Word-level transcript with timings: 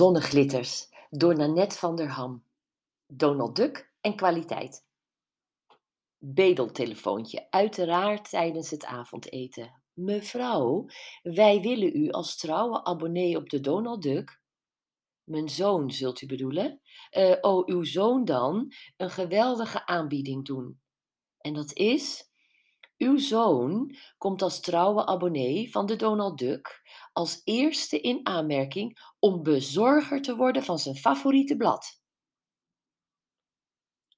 Zonneglitters 0.00 0.88
door 1.10 1.36
Nanette 1.36 1.78
van 1.78 1.96
der 1.96 2.08
Ham. 2.08 2.44
Donald 3.06 3.56
Duck 3.56 3.92
en 4.00 4.16
kwaliteit. 4.16 4.86
Bedeltelefoontje, 6.18 7.50
uiteraard 7.50 8.30
tijdens 8.30 8.70
het 8.70 8.84
avondeten. 8.84 9.82
Mevrouw, 9.92 10.86
wij 11.22 11.60
willen 11.60 11.96
u 11.96 12.10
als 12.10 12.36
trouwe 12.36 12.84
abonnee 12.84 13.36
op 13.36 13.48
de 13.48 13.60
Donald 13.60 14.02
Duck. 14.02 14.42
Mijn 15.24 15.48
zoon, 15.48 15.90
zult 15.90 16.20
u 16.20 16.26
bedoelen? 16.26 16.80
Uh, 17.16 17.36
oh, 17.40 17.66
uw 17.66 17.84
zoon 17.84 18.24
dan? 18.24 18.72
Een 18.96 19.10
geweldige 19.10 19.86
aanbieding 19.86 20.44
doen. 20.46 20.80
En 21.38 21.54
dat 21.54 21.72
is? 21.72 22.29
Uw 23.00 23.18
zoon 23.18 23.96
komt 24.18 24.42
als 24.42 24.60
trouwe 24.60 25.06
abonnee 25.06 25.70
van 25.70 25.86
de 25.86 25.96
Donald 25.96 26.38
Duck 26.38 26.82
als 27.12 27.40
eerste 27.44 28.00
in 28.00 28.26
aanmerking 28.26 29.12
om 29.18 29.42
bezorger 29.42 30.22
te 30.22 30.36
worden 30.36 30.62
van 30.62 30.78
zijn 30.78 30.96
favoriete 30.96 31.56
blad. 31.56 32.00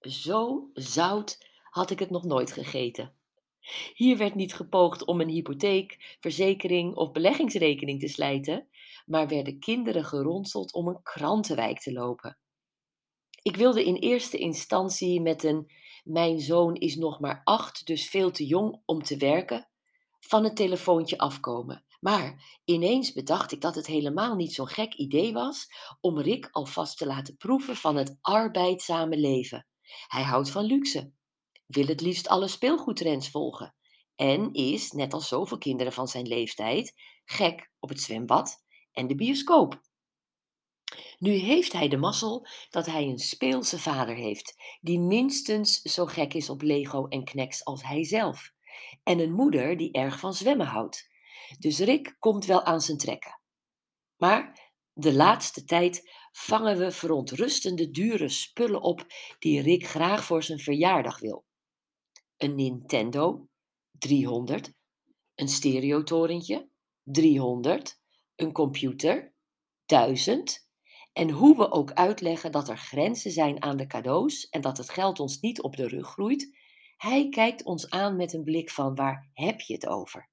Zo 0.00 0.70
zout 0.72 1.48
had 1.70 1.90
ik 1.90 1.98
het 1.98 2.10
nog 2.10 2.24
nooit 2.24 2.52
gegeten. 2.52 3.14
Hier 3.94 4.16
werd 4.16 4.34
niet 4.34 4.54
gepoogd 4.54 5.04
om 5.04 5.20
een 5.20 5.28
hypotheek, 5.28 6.16
verzekering 6.20 6.94
of 6.94 7.12
beleggingsrekening 7.12 8.00
te 8.00 8.08
slijten, 8.08 8.68
maar 9.06 9.28
werden 9.28 9.58
kinderen 9.58 10.04
geronseld 10.04 10.72
om 10.72 10.88
een 10.88 11.02
krantenwijk 11.02 11.80
te 11.80 11.92
lopen. 11.92 12.38
Ik 13.42 13.56
wilde 13.56 13.84
in 13.84 13.94
eerste 13.94 14.38
instantie 14.38 15.20
met 15.20 15.44
een 15.44 15.70
mijn 16.04 16.40
zoon 16.40 16.74
is 16.74 16.96
nog 16.96 17.20
maar 17.20 17.40
acht, 17.44 17.86
dus 17.86 18.08
veel 18.08 18.30
te 18.30 18.46
jong 18.46 18.82
om 18.84 19.02
te 19.02 19.16
werken, 19.16 19.68
van 20.20 20.44
het 20.44 20.56
telefoontje 20.56 21.18
afkomen. 21.18 21.84
Maar 22.00 22.60
ineens 22.64 23.12
bedacht 23.12 23.52
ik 23.52 23.60
dat 23.60 23.74
het 23.74 23.86
helemaal 23.86 24.34
niet 24.34 24.54
zo'n 24.54 24.68
gek 24.68 24.94
idee 24.94 25.32
was 25.32 25.66
om 26.00 26.20
Rick 26.20 26.48
alvast 26.50 26.98
te 26.98 27.06
laten 27.06 27.36
proeven 27.36 27.76
van 27.76 27.96
het 27.96 28.18
arbeidzame 28.20 29.16
leven. 29.16 29.66
Hij 30.06 30.22
houdt 30.22 30.50
van 30.50 30.64
luxe, 30.64 31.12
wil 31.66 31.86
het 31.86 32.00
liefst 32.00 32.28
alle 32.28 32.48
speelgoedtrends 32.48 33.30
volgen 33.30 33.74
en 34.16 34.52
is, 34.52 34.90
net 34.90 35.12
als 35.12 35.28
zoveel 35.28 35.58
kinderen 35.58 35.92
van 35.92 36.08
zijn 36.08 36.26
leeftijd, 36.26 36.94
gek 37.24 37.70
op 37.80 37.88
het 37.88 38.00
zwembad 38.00 38.64
en 38.92 39.06
de 39.06 39.14
bioscoop. 39.14 39.80
Nu 41.18 41.32
heeft 41.32 41.72
hij 41.72 41.88
de 41.88 41.96
mazzel 41.96 42.46
dat 42.70 42.86
hij 42.86 43.02
een 43.02 43.18
speelse 43.18 43.78
vader 43.78 44.14
heeft, 44.14 44.54
die 44.80 45.00
minstens 45.00 45.80
zo 45.80 46.06
gek 46.06 46.34
is 46.34 46.50
op 46.50 46.62
Lego 46.62 47.06
en 47.06 47.24
Knacks 47.24 47.64
als 47.64 47.82
hij 47.82 48.04
zelf. 48.04 48.52
En 49.02 49.18
een 49.18 49.32
moeder 49.32 49.76
die 49.76 49.92
erg 49.92 50.18
van 50.18 50.34
zwemmen 50.34 50.66
houdt. 50.66 51.10
Dus 51.58 51.78
Rick 51.78 52.16
komt 52.18 52.44
wel 52.44 52.64
aan 52.64 52.80
zijn 52.80 52.98
trekken. 52.98 53.40
Maar 54.16 54.70
de 54.92 55.12
laatste 55.12 55.64
tijd 55.64 56.10
vangen 56.32 56.78
we 56.78 56.90
verontrustende 56.90 57.90
dure 57.90 58.28
spullen 58.28 58.82
op 58.82 59.06
die 59.38 59.60
Rick 59.62 59.86
graag 59.86 60.24
voor 60.24 60.42
zijn 60.42 60.58
verjaardag 60.58 61.18
wil. 61.18 61.44
Een 62.36 62.54
Nintendo, 62.54 63.48
300. 63.90 64.72
Een 65.34 65.48
stereotorentje, 65.48 66.68
300. 67.02 68.00
Een 68.36 68.52
computer, 68.52 69.34
1000 69.86 70.61
en 71.12 71.30
hoe 71.30 71.56
we 71.56 71.70
ook 71.70 71.92
uitleggen 71.92 72.52
dat 72.52 72.68
er 72.68 72.78
grenzen 72.78 73.30
zijn 73.30 73.62
aan 73.62 73.76
de 73.76 73.86
cadeaus 73.86 74.48
en 74.48 74.60
dat 74.60 74.76
het 74.76 74.90
geld 74.90 75.20
ons 75.20 75.40
niet 75.40 75.62
op 75.62 75.76
de 75.76 75.88
rug 75.88 76.06
groeit, 76.06 76.58
hij 76.96 77.28
kijkt 77.28 77.62
ons 77.62 77.90
aan 77.90 78.16
met 78.16 78.32
een 78.32 78.44
blik 78.44 78.70
van 78.70 78.94
waar 78.94 79.30
heb 79.32 79.60
je 79.60 79.74
het 79.74 79.86
over? 79.86 80.30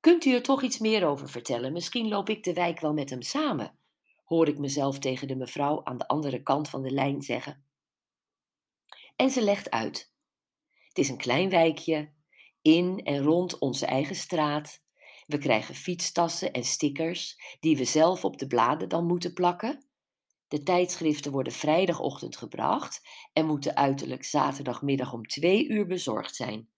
Kunt 0.00 0.24
u 0.24 0.34
er 0.34 0.42
toch 0.42 0.62
iets 0.62 0.78
meer 0.78 1.06
over 1.06 1.28
vertellen? 1.28 1.72
Misschien 1.72 2.08
loop 2.08 2.28
ik 2.28 2.44
de 2.44 2.52
wijk 2.52 2.80
wel 2.80 2.92
met 2.92 3.10
hem 3.10 3.22
samen, 3.22 3.78
hoor 4.24 4.48
ik 4.48 4.58
mezelf 4.58 4.98
tegen 4.98 5.28
de 5.28 5.36
mevrouw 5.36 5.84
aan 5.84 5.98
de 5.98 6.08
andere 6.08 6.42
kant 6.42 6.68
van 6.68 6.82
de 6.82 6.90
lijn 6.90 7.22
zeggen. 7.22 7.64
En 9.16 9.30
ze 9.30 9.42
legt 9.42 9.70
uit. 9.70 10.12
Het 10.88 10.98
is 10.98 11.08
een 11.08 11.16
klein 11.16 11.50
wijkje, 11.50 12.12
in 12.62 13.00
en 13.04 13.22
rond 13.22 13.58
onze 13.58 13.86
eigen 13.86 14.16
straat, 14.16 14.82
we 15.26 15.38
krijgen 15.38 15.74
fietstassen 15.74 16.52
en 16.52 16.64
stickers 16.64 17.36
die 17.60 17.76
we 17.76 17.84
zelf 17.84 18.24
op 18.24 18.38
de 18.38 18.46
bladen 18.46 18.88
dan 18.88 19.06
moeten 19.06 19.32
plakken. 19.32 19.86
De 20.48 20.62
tijdschriften 20.62 21.32
worden 21.32 21.52
vrijdagochtend 21.52 22.36
gebracht 22.36 23.00
en 23.32 23.46
moeten 23.46 23.76
uiterlijk 23.76 24.24
zaterdagmiddag 24.24 25.12
om 25.12 25.26
twee 25.26 25.68
uur 25.68 25.86
bezorgd 25.86 26.36
zijn. 26.36 26.68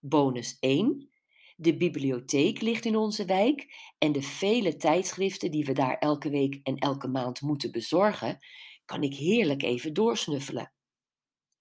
Bonus 0.00 0.56
1. 0.60 1.10
De 1.56 1.76
bibliotheek 1.76 2.60
ligt 2.60 2.84
in 2.84 2.96
onze 2.96 3.24
wijk 3.24 3.74
en 3.98 4.12
de 4.12 4.22
vele 4.22 4.76
tijdschriften 4.76 5.50
die 5.50 5.64
we 5.64 5.72
daar 5.72 5.98
elke 5.98 6.30
week 6.30 6.60
en 6.62 6.76
elke 6.76 7.08
maand 7.08 7.40
moeten 7.40 7.72
bezorgen, 7.72 8.38
kan 8.84 9.02
ik 9.02 9.14
heerlijk 9.14 9.62
even 9.62 9.92
doorsnuffelen. 9.92 10.72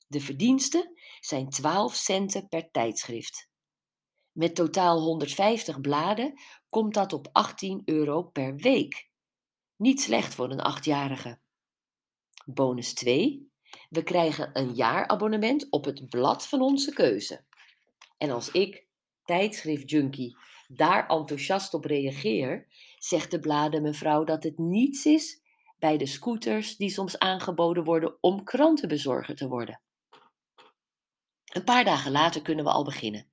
De 0.08 0.20
verdiensten 0.20 0.94
zijn 1.20 1.50
12 1.50 1.96
centen 1.96 2.48
per 2.48 2.72
tijdschrift. 2.72 3.51
Met 4.42 4.56
totaal 4.56 5.00
150 5.00 5.82
bladen 5.82 6.40
komt 6.70 6.94
dat 6.94 7.14
op 7.14 7.30
18 7.32 7.82
euro 7.86 8.24
per 8.24 8.56
week. 8.56 9.10
Niet 9.76 10.02
slecht 10.02 10.36
voor 10.36 10.52
een 10.52 10.60
achtjarige. 10.60 11.40
Bonus 12.46 12.94
2. 12.94 13.52
We 13.90 14.04
krijgen 14.04 14.50
een 14.54 14.74
jaarabonnement 14.74 15.68
op 15.70 15.86
het 15.86 16.10
blad 16.10 16.48
van 16.48 16.62
onze 16.62 16.94
keuze. 16.94 17.44
En 18.18 18.30
als 18.30 18.52
ik, 18.52 18.88
tijdschriftjunkie, 19.24 20.38
daar 20.68 21.08
enthousiast 21.08 21.74
op 21.74 21.86
reageer, 21.86 22.68
zegt 22.98 23.32
de 23.32 23.40
bladenmevrouw 23.40 24.24
dat 24.24 24.44
het 24.44 24.58
niets 24.58 25.06
is 25.06 25.42
bij 25.80 25.98
de 25.98 26.06
scooters 26.06 26.78
die 26.78 26.90
soms 26.90 27.20
aangeboden 27.20 27.84
worden 27.84 28.18
om 28.22 28.44
krantenbezorger 28.44 29.36
te 29.36 29.48
worden. 29.48 29.82
Een 31.46 31.64
paar 31.64 31.84
dagen 31.84 32.12
later 32.12 32.42
kunnen 32.42 32.66
we 32.66 32.72
al 32.72 32.84
beginnen. 32.84 33.31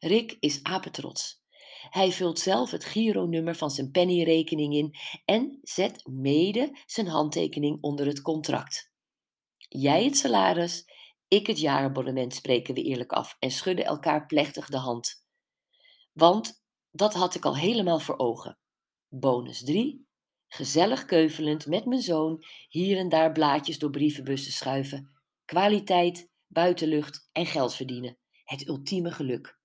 Rick 0.00 0.36
is 0.40 0.62
apetrots. 0.62 1.42
Hij 1.90 2.12
vult 2.12 2.38
zelf 2.38 2.70
het 2.70 2.84
Giro-nummer 2.84 3.54
van 3.54 3.70
zijn 3.70 3.90
pennyrekening 3.90 4.74
in 4.74 4.94
en 5.24 5.58
zet 5.62 6.06
mede 6.06 6.78
zijn 6.86 7.06
handtekening 7.06 7.78
onder 7.80 8.06
het 8.06 8.22
contract. 8.22 8.92
Jij 9.58 10.04
het 10.04 10.16
salaris, 10.16 10.84
ik 11.28 11.46
het 11.46 11.60
jaarabonnement, 11.60 12.34
spreken 12.34 12.74
we 12.74 12.82
eerlijk 12.82 13.12
af 13.12 13.36
en 13.38 13.50
schudden 13.50 13.84
elkaar 13.84 14.26
plechtig 14.26 14.68
de 14.68 14.76
hand. 14.76 15.24
Want 16.12 16.62
dat 16.90 17.14
had 17.14 17.34
ik 17.34 17.44
al 17.44 17.56
helemaal 17.56 17.98
voor 17.98 18.18
ogen. 18.18 18.58
Bonus 19.08 19.64
3. 19.64 20.08
Gezellig 20.48 21.04
keuvelend 21.04 21.66
met 21.66 21.84
mijn 21.84 22.02
zoon 22.02 22.44
hier 22.68 22.98
en 22.98 23.08
daar 23.08 23.32
blaadjes 23.32 23.78
door 23.78 23.90
brievenbussen 23.90 24.52
schuiven. 24.52 25.10
Kwaliteit, 25.44 26.30
buitenlucht 26.46 27.28
en 27.32 27.46
geld 27.46 27.74
verdienen. 27.74 28.18
Het 28.44 28.68
ultieme 28.68 29.10
geluk. 29.10 29.59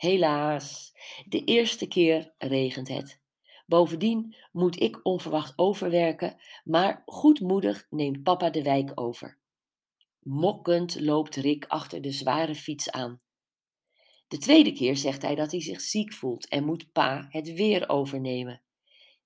Helaas, 0.00 0.92
de 1.28 1.44
eerste 1.44 1.88
keer 1.88 2.34
regent 2.38 2.88
het. 2.88 3.20
Bovendien 3.66 4.36
moet 4.52 4.80
ik 4.80 5.00
onverwacht 5.02 5.58
overwerken, 5.58 6.40
maar 6.64 7.02
goedmoedig 7.06 7.86
neemt 7.90 8.22
papa 8.22 8.50
de 8.50 8.62
wijk 8.62 9.00
over. 9.00 9.38
Mokkend 10.20 11.00
loopt 11.00 11.36
Rick 11.36 11.64
achter 11.66 12.02
de 12.02 12.10
zware 12.10 12.54
fiets 12.54 12.90
aan. 12.90 13.20
De 14.28 14.38
tweede 14.38 14.72
keer 14.72 14.96
zegt 14.96 15.22
hij 15.22 15.34
dat 15.34 15.50
hij 15.50 15.60
zich 15.60 15.80
ziek 15.80 16.12
voelt 16.12 16.48
en 16.48 16.64
moet 16.64 16.92
pa 16.92 17.26
het 17.30 17.52
weer 17.52 17.88
overnemen. 17.88 18.62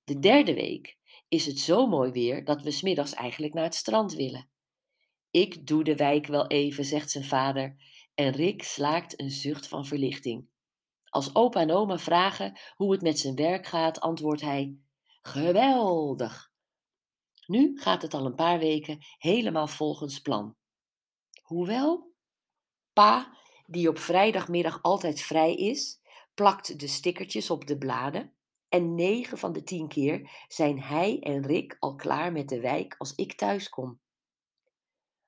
De 0.05 0.19
derde 0.19 0.55
week 0.55 0.99
is 1.29 1.47
het 1.47 1.59
zo 1.59 1.87
mooi 1.87 2.11
weer 2.11 2.45
dat 2.45 2.63
we 2.63 2.71
smiddags 2.71 3.15
eigenlijk 3.15 3.55
naar 3.55 3.65
het 3.65 3.75
strand 3.75 4.15
willen. 4.15 4.49
Ik 5.31 5.67
doe 5.67 5.85
de 5.85 5.97
wijk 5.97 6.27
wel 6.27 6.47
even, 6.47 6.85
zegt 6.85 7.11
zijn 7.11 7.25
vader, 7.25 7.77
en 8.15 8.33
Rick 8.33 8.63
slaakt 8.63 9.21
een 9.21 9.31
zucht 9.31 9.69
van 9.69 9.87
verlichting. 9.87 10.53
Als 11.15 11.35
opa 11.35 11.61
en 11.61 11.71
oma 11.71 11.99
vragen 11.99 12.59
hoe 12.77 12.93
het 12.93 13.03
met 13.03 13.19
zijn 13.19 13.35
werk 13.35 13.67
gaat, 13.67 14.01
antwoordt 14.01 14.41
hij: 14.41 14.79
Geweldig! 15.23 16.53
Nu 17.47 17.79
gaat 17.81 18.03
het 18.03 18.15
al 18.15 18.27
een 18.27 18.35
paar 18.35 18.59
weken 18.59 18.99
helemaal 19.19 19.67
volgens 19.67 20.21
plan. 20.21 20.57
Hoewel, 21.43 22.13
pa, 22.93 23.37
die 23.67 23.89
op 23.89 23.99
vrijdagmiddag 23.99 24.83
altijd 24.83 25.21
vrij 25.21 25.55
is, 25.55 26.01
plakt 26.35 26.81
de 26.81 26.87
stickertjes 26.87 27.51
op 27.51 27.67
de 27.67 27.79
bladen. 27.79 28.33
En 28.69 28.95
negen 28.95 29.39
van 29.39 29.53
de 29.53 29.63
tien 29.63 29.89
keer 29.89 30.45
zijn 30.49 30.81
hij 30.81 31.19
en 31.21 31.47
Rick 31.47 31.77
al 31.79 31.95
klaar 31.95 32.33
met 32.33 32.49
de 32.49 32.61
wijk 32.61 32.95
als 32.99 33.15
ik 33.15 33.35
thuis 33.35 33.69
kom. 33.69 34.01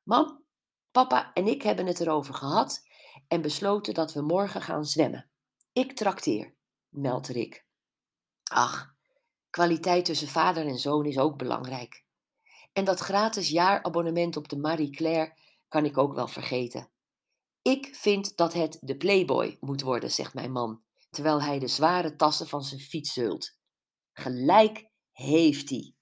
Mam, 0.02 0.44
papa 0.90 1.32
en 1.32 1.46
ik 1.46 1.62
hebben 1.62 1.86
het 1.86 2.00
erover 2.00 2.34
gehad 2.34 2.86
en 3.28 3.42
besloten 3.42 3.94
dat 3.94 4.12
we 4.12 4.22
morgen 4.22 4.62
gaan 4.62 4.84
zwemmen. 4.84 5.30
Ik 5.76 5.92
trakteer, 5.92 6.54
meldt 6.88 7.28
Rick. 7.28 7.66
Ach, 8.42 8.94
kwaliteit 9.50 10.04
tussen 10.04 10.28
vader 10.28 10.66
en 10.66 10.78
zoon 10.78 11.06
is 11.06 11.18
ook 11.18 11.38
belangrijk. 11.38 12.04
En 12.72 12.84
dat 12.84 13.00
gratis 13.00 13.48
jaarabonnement 13.48 14.36
op 14.36 14.48
de 14.48 14.56
Marie 14.56 14.90
Claire 14.90 15.38
kan 15.68 15.84
ik 15.84 15.98
ook 15.98 16.14
wel 16.14 16.28
vergeten. 16.28 16.90
Ik 17.62 17.94
vind 17.94 18.36
dat 18.36 18.52
het 18.52 18.78
de 18.80 18.96
Playboy 18.96 19.56
moet 19.60 19.82
worden, 19.82 20.10
zegt 20.10 20.34
mijn 20.34 20.52
man, 20.52 20.82
terwijl 21.10 21.42
hij 21.42 21.58
de 21.58 21.68
zware 21.68 22.16
tassen 22.16 22.46
van 22.46 22.64
zijn 22.64 22.80
fiets 22.80 23.12
zult. 23.12 23.58
Gelijk 24.12 24.90
Heeft 25.12 25.70
hij. 25.70 25.95